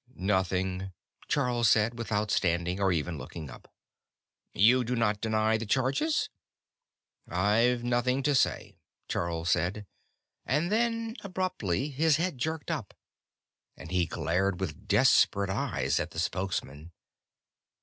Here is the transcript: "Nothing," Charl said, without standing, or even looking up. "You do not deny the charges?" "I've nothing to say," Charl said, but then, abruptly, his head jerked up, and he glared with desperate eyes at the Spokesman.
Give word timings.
"Nothing," 0.15 0.93
Charl 1.27 1.63
said, 1.63 1.95
without 1.99 2.31
standing, 2.31 2.81
or 2.81 2.91
even 2.91 3.19
looking 3.19 3.51
up. 3.51 3.71
"You 4.51 4.83
do 4.83 4.95
not 4.95 5.21
deny 5.21 5.57
the 5.57 5.65
charges?" 5.67 6.27
"I've 7.27 7.83
nothing 7.83 8.23
to 8.23 8.33
say," 8.33 8.79
Charl 9.07 9.45
said, 9.45 9.85
but 10.43 10.69
then, 10.69 11.17
abruptly, 11.23 11.89
his 11.89 12.15
head 12.15 12.39
jerked 12.39 12.71
up, 12.71 12.95
and 13.77 13.91
he 13.91 14.07
glared 14.07 14.59
with 14.59 14.87
desperate 14.87 15.51
eyes 15.51 15.99
at 15.99 16.09
the 16.09 16.19
Spokesman. 16.19 16.93